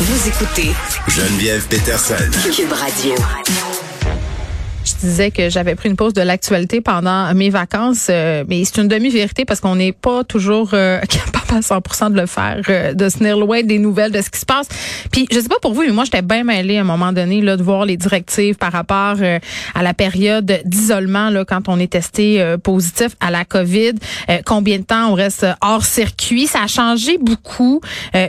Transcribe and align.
Vous 0.00 0.28
écoutez 0.28 0.70
Geneviève 1.08 1.66
Peterson. 1.66 2.14
Cube 2.54 2.70
Radio. 2.70 3.16
Je 4.84 4.94
disais 5.00 5.32
que 5.32 5.50
j'avais 5.50 5.74
pris 5.74 5.88
une 5.88 5.96
pause 5.96 6.12
de 6.12 6.22
l'actualité 6.22 6.80
pendant 6.80 7.34
mes 7.34 7.50
vacances, 7.50 8.06
euh, 8.08 8.44
mais 8.46 8.64
c'est 8.64 8.80
une 8.80 8.86
demi-vérité 8.86 9.44
parce 9.44 9.58
qu'on 9.58 9.74
n'est 9.74 9.90
pas 9.90 10.22
toujours 10.22 10.70
euh, 10.72 11.00
capable 11.08 11.37
à 11.52 11.60
100% 11.60 12.12
de 12.12 12.20
le 12.20 12.26
faire, 12.26 12.62
euh, 12.68 12.94
de 12.94 13.08
se 13.08 13.18
tenir 13.18 13.38
loin 13.38 13.62
des 13.62 13.78
nouvelles 13.78 14.12
de 14.12 14.20
ce 14.20 14.30
qui 14.30 14.40
se 14.40 14.46
passe. 14.46 14.68
Puis 15.10 15.26
je 15.30 15.40
sais 15.40 15.48
pas 15.48 15.58
pour 15.60 15.74
vous, 15.74 15.82
mais 15.82 15.90
moi 15.90 16.04
j'étais 16.04 16.22
bien 16.22 16.44
mêlée 16.44 16.78
à 16.78 16.80
un 16.82 16.84
moment 16.84 17.12
donné 17.12 17.40
là 17.40 17.56
de 17.56 17.62
voir 17.62 17.84
les 17.84 17.96
directives 17.96 18.56
par 18.56 18.72
rapport 18.72 19.16
à 19.74 19.82
la 19.82 19.94
période 19.94 20.60
d'isolement 20.64 21.30
là 21.30 21.44
quand 21.44 21.68
on 21.68 21.78
est 21.78 21.92
testé 21.92 22.44
positif 22.62 23.08
à 23.20 23.30
la 23.30 23.44
Covid, 23.44 23.94
combien 24.44 24.78
de 24.78 24.84
temps 24.84 25.10
on 25.10 25.14
reste 25.14 25.46
hors 25.60 25.84
circuit, 25.84 26.46
ça 26.46 26.62
a 26.62 26.66
changé 26.66 27.18
beaucoup. 27.18 27.80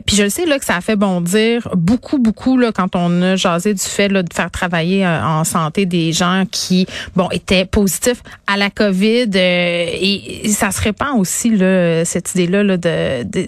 puis 0.06 0.16
je 0.16 0.30
sais 0.30 0.46
là 0.46 0.60
que 0.60 0.66
ça 0.66 0.78
a 0.78 0.82
fait 0.82 0.96
bondir 0.96 1.70
beaucoup 1.76 2.18
beaucoup 2.18 2.58
là 2.58 2.72
quand 2.72 2.96
on 2.96 3.22
a 3.22 3.36
jasé 3.36 3.74
du 3.74 3.84
fait 3.84 4.10
là, 4.10 4.24
de 4.24 4.34
faire 4.34 4.52
travailler 4.52 5.06
en 5.08 5.44
santé 5.44 5.86
des 5.86 6.14
gens 6.14 6.44
qui 6.50 6.88
bon 7.16 7.30
étaient 7.32 7.66
positifs 7.66 8.22
à 8.48 8.58
la 8.58 8.70
Covid 8.70 9.30
euh, 9.36 9.86
et, 9.92 10.50
ça 10.50 10.72
se 10.72 10.82
répand 10.82 11.18
aussi 11.18 11.50
là, 11.50 12.04
cette 12.06 12.34
idée-là 12.34 12.64
là, 12.64 12.78
de, 12.78 12.90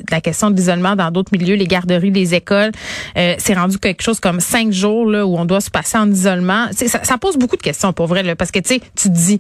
la 0.10 0.22
question 0.22 0.50
de 0.52 0.56
l'isolement 0.56 0.96
dans 0.96 1.12
d'autres 1.12 1.32
milieux, 1.32 1.56
les 1.56 1.68
garderies, 1.68 2.12
les 2.12 2.36
écoles. 2.36 2.72
Euh, 3.18 3.36
c'est 3.38 3.54
rendu 3.54 3.78
quelque 3.78 4.02
chose 4.02 4.20
comme 4.20 4.40
cinq 4.40 4.72
jours 4.72 5.06
là, 5.10 5.26
où 5.26 5.38
on 5.38 5.46
doit 5.46 5.62
se 5.62 5.70
passer 5.70 5.98
en 5.98 6.10
isolement. 6.12 6.68
Ça, 6.74 7.18
pose 7.18 7.38
beaucoup 7.38 7.58
de 7.58 7.62
questions 7.62 7.94
pour 7.94 8.08
vrai 8.08 8.24
là, 8.24 8.36
parce 8.36 8.52
que 8.52 8.60
tu 8.60 8.80
te 8.80 9.08
dis, 9.08 9.40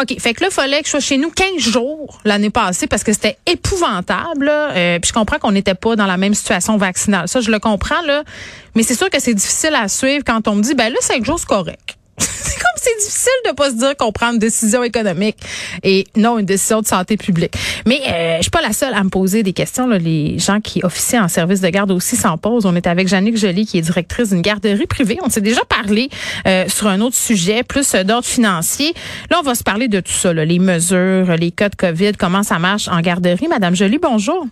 ok, 0.00 0.20
fait 0.20 0.34
que 0.34 0.44
là, 0.44 0.50
fallait 0.50 0.80
que 0.80 0.86
je 0.86 0.90
sois 0.90 1.00
chez 1.00 1.18
nous 1.18 1.30
15 1.30 1.58
jours 1.58 2.20
l'année 2.24 2.50
passée 2.50 2.86
parce 2.86 3.04
que 3.04 3.12
c'était 3.12 3.36
épouvantable. 3.46 4.46
Là, 4.46 4.70
euh, 4.72 4.98
puis 4.98 5.08
je 5.08 5.12
comprends 5.12 5.38
qu'on 5.38 5.52
n'était 5.52 5.74
pas 5.74 5.96
dans 5.96 6.06
la 6.06 6.16
même 6.16 6.34
situation 6.34 6.76
vaccinale. 6.76 7.28
Ça, 7.28 7.40
je 7.40 7.50
le 7.50 7.58
comprends 7.58 8.02
là, 8.06 8.22
mais 8.74 8.82
c'est 8.82 8.94
sûr 8.94 9.10
que 9.10 9.20
c'est 9.20 9.34
difficile 9.34 9.74
à 9.74 9.88
suivre 9.88 10.24
quand 10.26 10.48
on 10.48 10.54
me 10.54 10.62
dit, 10.62 10.74
ben 10.74 10.90
là, 10.90 10.98
cinq 11.00 11.24
jours 11.24 11.38
c'est 11.38 11.48
correct 11.48 11.99
difficile 13.00 13.32
de 13.46 13.52
pas 13.52 13.70
se 13.70 13.76
dire 13.76 13.96
qu'on 13.96 14.12
prend 14.12 14.32
une 14.32 14.38
décision 14.38 14.82
économique 14.82 15.36
et 15.82 16.06
non 16.16 16.38
une 16.38 16.46
décision 16.46 16.80
de 16.80 16.86
santé 16.86 17.16
publique. 17.16 17.54
Mais 17.86 18.00
euh, 18.08 18.36
je 18.36 18.42
suis 18.42 18.50
pas 18.50 18.62
la 18.62 18.72
seule 18.72 18.94
à 18.94 19.02
me 19.02 19.08
poser 19.08 19.42
des 19.42 19.52
questions. 19.52 19.86
Là. 19.86 19.98
Les 19.98 20.38
gens 20.38 20.60
qui 20.60 20.82
officient 20.84 21.24
en 21.24 21.28
service 21.28 21.60
de 21.60 21.68
garde 21.68 21.90
aussi 21.90 22.16
s'en 22.16 22.38
posent. 22.38 22.66
On 22.66 22.76
est 22.76 22.86
avec 22.86 23.08
Jannick 23.08 23.36
Joly, 23.36 23.66
qui 23.66 23.78
est 23.78 23.82
directrice 23.82 24.30
d'une 24.30 24.42
garderie 24.42 24.86
privée. 24.86 25.18
On 25.22 25.30
s'est 25.30 25.40
déjà 25.40 25.64
parlé 25.64 26.08
euh, 26.46 26.64
sur 26.68 26.86
un 26.86 27.00
autre 27.00 27.16
sujet, 27.16 27.62
plus 27.62 27.94
euh, 27.94 28.04
d'ordre 28.04 28.26
financier. 28.26 28.94
Là, 29.30 29.38
on 29.40 29.42
va 29.42 29.54
se 29.54 29.62
parler 29.62 29.88
de 29.88 30.00
tout 30.00 30.12
ça, 30.12 30.32
là, 30.32 30.44
les 30.44 30.58
mesures, 30.58 31.36
les 31.36 31.50
cas 31.50 31.68
de 31.68 31.76
COVID, 31.76 32.12
comment 32.18 32.42
ça 32.42 32.58
marche 32.58 32.88
en 32.88 33.00
garderie. 33.00 33.48
Madame 33.48 33.74
Joly, 33.74 33.98
bonjour. 33.98 34.46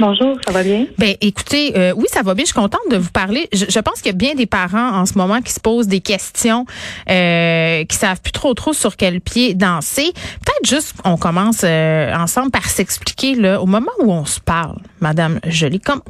Bonjour, 0.00 0.38
ça 0.46 0.52
va 0.52 0.62
bien? 0.62 0.86
Ben, 0.96 1.14
écoutez, 1.20 1.76
euh, 1.76 1.92
oui, 1.94 2.06
ça 2.08 2.22
va 2.22 2.34
bien. 2.34 2.44
Je 2.44 2.52
suis 2.52 2.54
contente 2.54 2.80
de 2.90 2.96
vous 2.96 3.10
parler. 3.10 3.50
Je, 3.52 3.78
pense 3.80 3.96
qu'il 3.96 4.06
y 4.06 4.14
a 4.14 4.16
bien 4.16 4.34
des 4.34 4.46
parents 4.46 4.98
en 4.98 5.04
ce 5.04 5.12
moment 5.18 5.42
qui 5.42 5.52
se 5.52 5.60
posent 5.60 5.88
des 5.88 6.00
questions, 6.00 6.64
euh, 7.10 7.84
qui 7.84 7.96
savent 7.96 8.20
plus 8.22 8.32
trop 8.32 8.54
trop 8.54 8.72
sur 8.72 8.96
quel 8.96 9.20
pied 9.20 9.52
danser. 9.52 10.10
Peut-être 10.14 10.66
juste, 10.66 10.94
on 11.04 11.18
commence 11.18 11.60
euh, 11.64 12.14
ensemble 12.14 12.50
par 12.50 12.64
s'expliquer 12.64 13.34
là, 13.34 13.60
au 13.60 13.66
moment 13.66 13.92
où 13.98 14.10
on 14.10 14.24
se 14.24 14.40
parle, 14.40 14.78
Madame 15.00 15.38
Jolie, 15.46 15.80
comment 15.80 16.00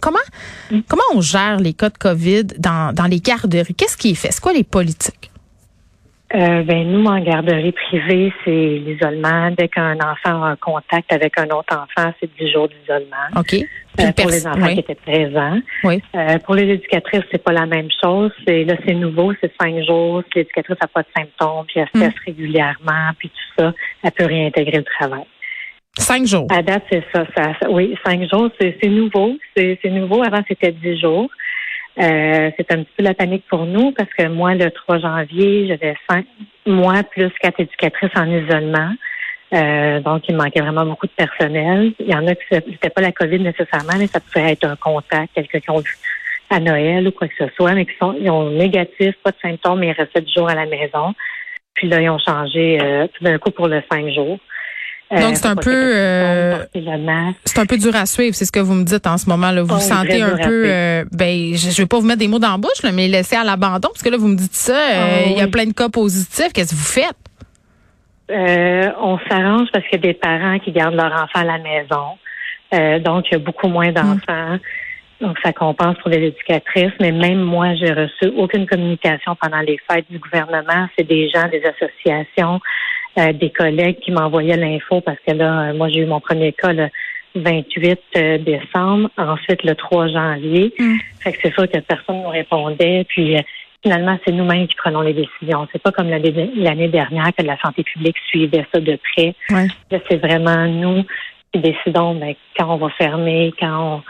mm. 0.70 0.78
comment 0.86 1.02
on 1.12 1.20
gère 1.20 1.58
les 1.58 1.72
cas 1.72 1.90
de 1.90 1.98
COVID 1.98 2.44
dans 2.58 2.94
dans 2.94 3.06
les 3.06 3.18
garderies? 3.18 3.74
Qu'est-ce 3.74 3.96
qui 3.96 4.10
est 4.10 4.14
fait? 4.14 4.30
C'est 4.30 4.40
quoi 4.40 4.52
les 4.52 4.64
politiques? 4.64 5.29
Euh, 6.32 6.62
ben 6.62 6.86
nous, 6.86 7.04
en 7.06 7.20
garderie 7.20 7.72
privée, 7.72 8.32
c'est 8.44 8.50
l'isolement. 8.50 9.50
Dès 9.50 9.68
qu'un 9.68 9.96
enfant 9.96 10.44
a 10.44 10.50
un 10.50 10.56
contact 10.56 11.12
avec 11.12 11.38
un 11.38 11.48
autre 11.48 11.74
enfant, 11.74 12.12
c'est 12.20 12.30
10 12.38 12.52
jours 12.52 12.68
d'isolement. 12.68 13.16
OK. 13.36 13.54
Euh, 13.98 14.12
pour 14.12 14.30
les 14.30 14.46
enfants 14.46 14.72
qui 14.72 14.78
étaient 14.78 14.94
présents. 14.94 15.58
Oui. 15.82 16.00
Euh, 16.14 16.38
pour 16.38 16.54
les 16.54 16.74
éducatrices, 16.74 17.24
c'est 17.32 17.42
pas 17.42 17.52
la 17.52 17.66
même 17.66 17.88
chose. 18.02 18.30
C'est 18.46 18.64
là, 18.64 18.76
c'est 18.86 18.94
nouveau, 18.94 19.32
c'est 19.40 19.52
cinq 19.60 19.82
jours. 19.84 20.22
Si 20.32 20.38
l'éducatrice 20.38 20.76
n'a 20.80 20.88
pas 20.88 21.02
de 21.02 21.08
symptômes, 21.16 21.66
puis 21.66 21.80
elle 21.80 21.88
se 21.88 21.98
teste 21.98 22.16
hmm. 22.18 22.26
régulièrement, 22.26 23.10
puis 23.18 23.28
tout 23.28 23.62
ça, 23.62 23.72
elle 24.04 24.12
peut 24.12 24.26
réintégrer 24.26 24.78
le 24.78 24.84
travail. 24.84 25.24
Cinq 25.98 26.26
jours. 26.26 26.46
À 26.50 26.62
date, 26.62 26.84
c'est 26.90 27.04
ça, 27.12 27.24
ça, 27.36 27.68
Oui, 27.68 27.96
cinq 28.04 28.22
jours, 28.30 28.50
c'est, 28.60 28.88
nouveau. 28.88 29.36
C'est 29.56 29.78
nouveau. 29.86 30.22
Avant, 30.22 30.42
c'était 30.46 30.72
dix 30.72 30.98
jours. 31.00 31.28
Euh, 31.98 32.50
c'est 32.56 32.72
un 32.72 32.82
petit 32.82 32.92
peu 32.96 33.02
la 33.02 33.14
panique 33.14 33.44
pour 33.48 33.66
nous 33.66 33.92
parce 33.92 34.10
que 34.16 34.26
moi, 34.28 34.54
le 34.54 34.70
3 34.70 34.98
janvier, 34.98 35.66
j'avais 35.68 35.96
cinq 36.08 36.24
mois 36.66 37.02
plus 37.02 37.30
quatre 37.40 37.60
éducatrices 37.60 38.16
en 38.16 38.26
isolement. 38.30 38.92
Euh, 39.52 40.00
donc, 40.00 40.22
il 40.28 40.36
manquait 40.36 40.60
vraiment 40.60 40.86
beaucoup 40.86 41.06
de 41.06 41.12
personnel. 41.12 41.92
Il 41.98 42.08
y 42.08 42.14
en 42.14 42.26
a 42.26 42.34
qui 42.34 42.44
c'était 42.50 42.90
pas 42.90 43.00
la 43.00 43.12
COVID 43.12 43.40
nécessairement, 43.40 43.94
mais 43.98 44.06
ça 44.06 44.20
pouvait 44.20 44.52
être 44.52 44.64
un 44.64 44.76
contact, 44.76 45.34
quelqu'un 45.34 45.58
qui 45.58 45.70
ont 45.70 45.78
vu 45.80 45.96
à 46.50 46.60
Noël 46.60 47.08
ou 47.08 47.12
quoi 47.12 47.28
que 47.28 47.34
ce 47.38 47.52
soit, 47.56 47.72
mais 47.74 47.84
qui 47.84 47.96
sont 47.98 48.14
ils 48.18 48.30
ont 48.30 48.50
négatif, 48.50 49.14
pas 49.22 49.30
de 49.30 49.36
symptômes, 49.42 49.80
mais 49.80 49.88
ils 49.88 49.92
restaient 49.92 50.20
du 50.20 50.32
jour 50.32 50.48
à 50.48 50.54
la 50.54 50.66
maison. 50.66 51.14
Puis 51.74 51.88
là, 51.88 52.00
ils 52.00 52.10
ont 52.10 52.18
changé 52.18 52.78
euh, 52.80 53.06
tout 53.08 53.24
d'un 53.24 53.38
coup 53.38 53.50
pour 53.50 53.66
le 53.66 53.82
cinq 53.90 54.08
jours. 54.10 54.38
Euh, 55.12 55.20
Donc 55.20 55.36
c'est 55.36 55.48
un 55.48 55.56
peu 55.56 56.68
euh, 56.88 57.30
c'est 57.44 57.58
un 57.58 57.66
peu 57.66 57.76
dur 57.76 57.94
à 57.94 58.06
suivre, 58.06 58.34
c'est 58.34 58.44
ce 58.44 58.52
que 58.52 58.60
vous 58.60 58.74
me 58.74 58.84
dites 58.84 59.06
en 59.06 59.18
ce 59.18 59.28
moment 59.28 59.50
là. 59.50 59.62
Vous 59.62 59.74
vous 59.74 59.80
sentez 59.80 60.22
un 60.22 60.36
peu 60.36 60.64
euh, 60.66 61.04
ben 61.12 61.54
je, 61.54 61.70
je 61.70 61.82
vais 61.82 61.86
pas 61.86 61.98
vous 61.98 62.06
mettre 62.06 62.20
des 62.20 62.28
mots 62.28 62.38
dans 62.38 62.52
la 62.52 62.58
bouche 62.58 62.82
là, 62.82 62.92
mais 62.92 63.08
laisser 63.08 63.36
à 63.36 63.44
l'abandon 63.44 63.88
parce 63.88 64.02
que 64.02 64.08
là 64.08 64.16
vous 64.16 64.28
me 64.28 64.36
dites 64.36 64.54
ça, 64.54 64.76
ah 64.76 65.26
il 65.26 65.38
y 65.38 65.40
a 65.40 65.48
plein 65.48 65.66
de 65.66 65.72
cas 65.72 65.88
positifs, 65.88 66.52
qu'est-ce 66.52 66.70
que 66.70 66.76
vous 66.76 66.82
faites? 66.82 67.16
On 69.02 69.18
s'arrange 69.28 69.68
parce 69.72 69.84
qu'il 69.86 70.00
y 70.00 70.08
a 70.08 70.12
des 70.12 70.14
parents 70.14 70.58
qui 70.60 70.72
gardent 70.72 70.94
leur 70.94 71.12
enfant 71.12 71.40
à 71.40 71.44
la 71.44 71.58
maison. 71.58 73.02
donc 73.04 73.26
il 73.28 73.32
y 73.32 73.36
a 73.36 73.38
beaucoup 73.38 73.68
moins 73.68 73.92
d'enfants. 73.92 74.58
Donc, 75.20 75.36
ça 75.44 75.52
compense 75.52 75.98
pour 75.98 76.08
les 76.08 76.28
éducatrices, 76.28 76.92
mais 76.98 77.12
même 77.12 77.40
moi, 77.40 77.74
j'ai 77.74 77.92
reçu 77.92 78.32
aucune 78.38 78.66
communication 78.66 79.36
pendant 79.36 79.60
les 79.60 79.78
fêtes 79.90 80.06
du 80.10 80.18
gouvernement. 80.18 80.88
C'est 80.96 81.06
des 81.06 81.28
gens, 81.28 81.46
des 81.48 81.62
associations, 81.62 82.60
euh, 83.18 83.32
des 83.32 83.50
collègues 83.50 83.98
qui 84.00 84.12
m'envoyaient 84.12 84.56
l'info 84.56 85.00
parce 85.00 85.18
que 85.26 85.32
là, 85.32 85.70
euh, 85.70 85.74
moi, 85.74 85.88
j'ai 85.88 86.00
eu 86.00 86.06
mon 86.06 86.20
premier 86.20 86.52
cas 86.52 86.72
le 86.72 86.88
28 87.34 88.00
euh, 88.16 88.38
décembre, 88.38 89.10
ensuite 89.16 89.62
le 89.64 89.74
3 89.74 90.08
janvier. 90.08 90.72
Mm. 90.78 90.96
Fait 91.20 91.32
que 91.32 91.38
c'est 91.42 91.54
sûr 91.54 91.68
que 91.68 91.78
personne 91.78 92.18
ne 92.18 92.22
nous 92.22 92.28
répondait. 92.28 93.04
Puis 93.08 93.36
finalement, 93.82 94.18
c'est 94.24 94.32
nous-mêmes 94.32 94.68
qui 94.68 94.76
prenons 94.76 95.00
les 95.00 95.14
décisions. 95.14 95.66
C'est 95.72 95.82
pas 95.82 95.92
comme 95.92 96.08
l'année 96.08 96.88
dernière 96.88 97.30
que 97.36 97.42
la 97.42 97.58
santé 97.58 97.82
publique 97.82 98.16
suivait 98.28 98.66
ça 98.72 98.80
de 98.80 98.98
près. 99.12 99.34
Là, 99.50 99.98
c'est 100.08 100.16
vraiment 100.16 100.66
nous 100.66 101.04
qui 101.52 101.60
décidons 101.60 102.14
ben, 102.14 102.34
quand 102.56 102.74
on 102.74 102.76
va 102.76 102.90
fermer, 102.90 103.52
quand 103.58 103.94
on. 103.96 104.02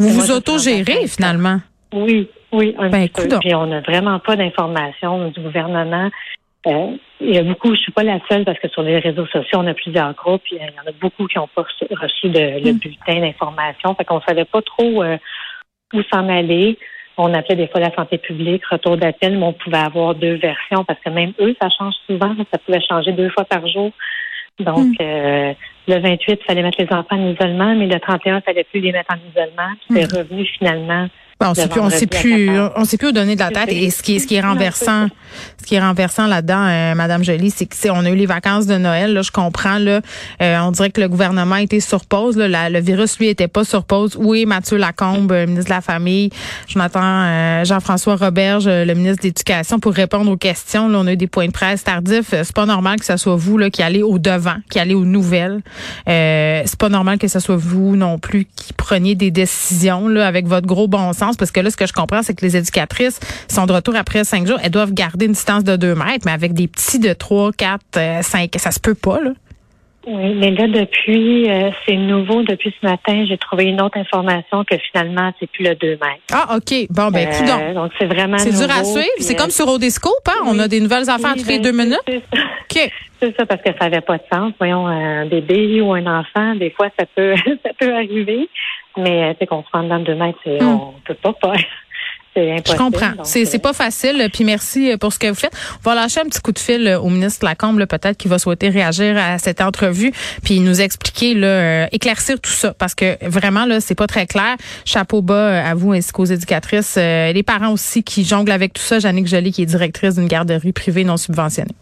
Vous 0.00 0.08
vous 0.08 0.30
autogérez 0.32 1.06
finalement? 1.06 1.60
Oui, 1.92 2.28
oui, 2.52 2.74
un 2.78 2.88
ben, 2.88 3.08
petit 3.08 3.28
peu. 3.28 3.38
Puis 3.38 3.54
on 3.54 3.66
n'a 3.66 3.80
vraiment 3.80 4.18
pas 4.18 4.36
d'informations 4.36 5.28
du 5.28 5.40
gouvernement. 5.40 6.10
Euh, 6.66 6.96
il 7.20 7.34
y 7.34 7.38
a 7.38 7.42
beaucoup, 7.42 7.74
je 7.74 7.80
suis 7.80 7.92
pas 7.92 8.04
la 8.04 8.20
seule 8.28 8.44
parce 8.44 8.58
que 8.58 8.68
sur 8.68 8.82
les 8.82 8.98
réseaux 8.98 9.26
sociaux, 9.26 9.58
on 9.58 9.66
a 9.66 9.74
plusieurs 9.74 10.14
groupes. 10.14 10.42
Il 10.50 10.58
y 10.58 10.60
en 10.60 10.88
a 10.88 10.92
beaucoup 11.00 11.26
qui 11.26 11.38
n'ont 11.38 11.48
pas 11.48 11.62
reçu 11.62 12.28
de, 12.28 12.64
le 12.64 12.72
mm. 12.72 12.78
bulletin 12.78 13.20
d'information. 13.20 13.94
Fait 13.94 14.04
qu'on 14.04 14.20
savait 14.20 14.44
pas 14.44 14.62
trop 14.62 15.02
euh, 15.02 15.18
où 15.92 16.02
s'en 16.12 16.28
aller. 16.28 16.78
On 17.18 17.34
appelait 17.34 17.56
des 17.56 17.68
fois 17.68 17.80
la 17.80 17.94
santé 17.94 18.18
publique, 18.18 18.64
retour 18.66 18.96
d'appel, 18.96 19.38
mais 19.38 19.44
on 19.44 19.52
pouvait 19.52 19.76
avoir 19.76 20.14
deux 20.14 20.36
versions 20.36 20.84
parce 20.84 20.98
que 21.04 21.10
même 21.10 21.32
eux, 21.40 21.54
ça 21.60 21.68
change 21.68 21.94
souvent. 22.06 22.34
Ça 22.52 22.58
pouvait 22.58 22.80
changer 22.80 23.12
deux 23.12 23.30
fois 23.30 23.44
par 23.44 23.66
jour. 23.66 23.90
Donc, 24.60 24.86
mm. 24.86 24.96
euh, 25.00 25.52
le 25.88 25.98
28, 25.98 26.20
il 26.28 26.44
fallait 26.46 26.62
mettre 26.62 26.80
les 26.80 26.92
enfants 26.92 27.16
en 27.16 27.32
isolement, 27.32 27.74
mais 27.74 27.86
le 27.86 27.98
31, 27.98 28.38
il 28.38 28.42
fallait 28.42 28.64
plus 28.64 28.80
les 28.80 28.92
mettre 28.92 29.12
en 29.12 29.30
isolement. 29.30 29.72
C'est 29.90 30.12
mm. 30.12 30.16
revenu 30.16 30.46
finalement 30.46 31.08
on 31.44 31.50
on 31.50 31.90
sait 31.90 32.06
plus, 32.06 32.50
on 32.76 32.84
sait 32.84 32.96
plus 32.96 33.08
où 33.08 33.12
donner 33.12 33.34
de 33.34 33.40
la 33.40 33.50
tête. 33.50 33.70
Et 33.70 33.90
ce 33.90 34.02
qui 34.02 34.20
ce 34.20 34.26
qui 34.26 34.36
est 34.36 34.40
renversant, 34.40 35.08
ce 35.62 35.66
qui 35.66 35.76
est 35.76 35.80
renversant 35.80 36.26
là-dedans, 36.26 36.66
euh, 36.66 36.94
Madame 36.94 37.22
Jolie, 37.22 37.50
c'est 37.50 37.66
que 37.66 37.76
on 37.90 38.04
a 38.04 38.10
eu 38.10 38.16
les 38.16 38.26
vacances 38.26 38.66
de 38.66 38.76
Noël. 38.76 39.12
Là, 39.12 39.22
je 39.22 39.30
comprends. 39.30 39.78
Là, 39.78 40.00
euh, 40.42 40.58
on 40.58 40.72
dirait 40.72 40.90
que 40.90 41.00
le 41.00 41.08
gouvernement 41.08 41.56
était 41.56 41.80
sur 41.80 42.04
pause. 42.04 42.36
Là, 42.36 42.68
le 42.68 42.80
virus 42.80 43.18
lui 43.18 43.28
était 43.28 43.48
pas 43.48 43.64
sur 43.64 43.84
pause. 43.84 44.16
Oui, 44.18 44.44
Mathieu 44.44 44.76
Lacombe, 44.76 45.30
euh, 45.30 45.46
ministre 45.46 45.70
de 45.70 45.74
la 45.74 45.80
Famille. 45.80 46.30
Je 46.66 46.78
m'attends 46.78 47.62
Jean-François 47.64 48.16
Roberge, 48.16 48.66
le 48.66 48.92
ministre 48.94 49.22
de 49.22 49.28
l'Éducation, 49.28 49.78
pour 49.78 49.92
répondre 49.92 50.30
aux 50.30 50.36
questions. 50.36 50.88
Là, 50.88 50.98
on 50.98 51.06
a 51.06 51.12
eu 51.12 51.16
des 51.16 51.26
points 51.26 51.46
de 51.46 51.52
presse 51.52 51.84
tardifs. 51.84 52.30
C'est 52.30 52.52
pas 52.52 52.66
normal 52.66 52.98
que 52.98 53.04
ce 53.04 53.16
soit 53.16 53.36
vous 53.36 53.58
là 53.58 53.70
qui 53.70 53.82
allez 53.82 54.02
au 54.02 54.18
devant, 54.18 54.56
qui 54.70 54.78
allez 54.78 54.94
aux 54.94 55.04
nouvelles. 55.04 55.60
c'est 56.06 56.78
pas 56.78 56.88
normal 56.88 57.18
que 57.18 57.28
ce 57.28 57.38
soit 57.38 57.56
vous 57.56 57.94
non 57.96 58.18
plus 58.18 58.46
qui 58.56 58.72
preniez 58.72 59.14
des 59.14 59.30
décisions 59.30 60.08
là 60.08 60.26
avec 60.26 60.46
votre 60.46 60.66
gros 60.66 60.88
bon 60.88 61.12
sens 61.12 61.36
parce 61.36 61.50
que 61.50 61.60
là, 61.60 61.70
ce 61.70 61.76
que 61.76 61.86
je 61.86 61.92
comprends, 61.92 62.22
c'est 62.22 62.34
que 62.34 62.44
les 62.44 62.56
éducatrices 62.56 63.20
sont 63.48 63.66
de 63.66 63.72
retour 63.72 63.94
après 63.96 64.24
cinq 64.24 64.46
jours. 64.46 64.58
Elles 64.62 64.70
doivent 64.70 64.92
garder 64.92 65.26
une 65.26 65.32
distance 65.32 65.51
de 65.60 65.76
deux 65.76 65.94
mètres, 65.94 66.24
mais 66.24 66.32
avec 66.32 66.54
des 66.54 66.68
petits 66.68 66.98
de 66.98 67.12
trois, 67.12 67.52
quatre, 67.52 67.96
euh, 67.96 68.22
cinq, 68.22 68.50
ça 68.56 68.70
se 68.70 68.80
peut 68.80 68.94
pas, 68.94 69.20
là. 69.20 69.30
Oui, 70.04 70.34
mais 70.34 70.50
là, 70.50 70.66
depuis, 70.66 71.48
euh, 71.48 71.70
c'est 71.86 71.94
nouveau. 71.94 72.42
Depuis 72.42 72.74
ce 72.80 72.86
matin, 72.86 73.24
j'ai 73.28 73.38
trouvé 73.38 73.66
une 73.66 73.80
autre 73.80 73.96
information 73.98 74.64
que 74.64 74.76
finalement, 74.90 75.32
c'est 75.38 75.48
plus 75.48 75.64
le 75.64 75.76
2 75.76 75.90
mètres. 75.90 76.22
Ah, 76.32 76.56
OK. 76.56 76.88
Bon, 76.90 77.10
ben, 77.10 77.28
euh, 77.28 77.74
Donc, 77.74 77.92
c'est 77.98 78.06
vraiment 78.06 78.36
C'est 78.38 78.50
dur 78.50 78.68
à 78.68 78.82
suivre. 78.82 79.06
C'est 79.20 79.36
comme 79.36 79.50
sur 79.50 79.68
Odescope, 79.68 80.26
hein? 80.26 80.42
On 80.46 80.58
a 80.58 80.66
des 80.66 80.80
nouvelles 80.80 81.08
affaires 81.08 81.34
toutes 81.36 81.46
les 81.46 81.60
ben, 81.60 81.70
deux 81.70 81.72
minutes. 81.72 82.02
OK. 82.08 82.90
C'est 83.20 83.36
ça, 83.36 83.46
parce 83.46 83.62
que 83.62 83.70
ça 83.78 83.84
n'avait 83.88 84.00
pas 84.00 84.16
de 84.16 84.24
sens. 84.32 84.52
Voyons, 84.58 84.88
un 84.88 85.26
bébé 85.26 85.80
ou 85.80 85.92
un 85.92 86.06
enfant, 86.06 86.56
des 86.56 86.70
fois, 86.70 86.88
ça 86.98 87.06
peut, 87.14 87.36
ça 87.64 87.70
peut 87.78 87.94
arriver. 87.94 88.48
Mais, 88.96 89.32
tu 89.34 89.38
sais, 89.38 89.46
qu'on 89.46 89.62
se 89.62 89.68
rend 89.72 89.84
dans 89.84 90.00
deux 90.00 90.16
mètres, 90.16 90.40
hmm. 90.44 90.66
on 90.66 90.94
peut 91.04 91.14
pas 91.14 91.32
pas. 91.34 91.54
Je 92.34 92.76
comprends. 92.76 93.12
C'est 93.24 93.44
c'est 93.44 93.58
pas 93.58 93.72
facile. 93.72 94.28
Puis 94.32 94.44
merci 94.44 94.96
pour 94.98 95.12
ce 95.12 95.18
que 95.18 95.26
vous 95.26 95.34
faites. 95.34 95.52
On 95.84 95.90
va 95.90 95.94
lâcher 95.94 96.20
un 96.20 96.24
petit 96.24 96.40
coup 96.40 96.52
de 96.52 96.58
fil 96.58 96.98
au 97.02 97.08
ministre 97.08 97.44
Lacombe, 97.44 97.84
peut-être 97.84 98.16
qu'il 98.16 98.30
va 98.30 98.38
souhaiter 98.38 98.68
réagir 98.70 99.16
à 99.18 99.38
cette 99.38 99.60
entrevue, 99.60 100.12
puis 100.42 100.60
nous 100.60 100.80
expliquer, 100.80 101.34
là, 101.34 101.88
éclaircir 101.92 102.40
tout 102.40 102.50
ça, 102.50 102.72
parce 102.74 102.94
que 102.94 103.18
vraiment 103.28 103.66
là, 103.66 103.80
c'est 103.80 103.94
pas 103.94 104.06
très 104.06 104.26
clair. 104.26 104.56
Chapeau 104.84 105.22
bas 105.22 105.62
à 105.64 105.74
vous 105.74 105.92
ainsi 105.92 106.12
qu'aux 106.12 106.24
éducatrices, 106.24 106.96
les 106.96 107.42
parents 107.42 107.72
aussi 107.72 108.02
qui 108.02 108.24
jonglent 108.24 108.52
avec 108.52 108.72
tout 108.72 108.82
ça. 108.82 108.98
Jannick 108.98 109.26
Joly, 109.26 109.52
qui 109.52 109.62
est 109.62 109.66
directrice 109.66 110.14
d'une 110.14 110.28
garderie 110.28 110.72
privée 110.72 111.04
non 111.04 111.16
subventionnée. 111.16 111.74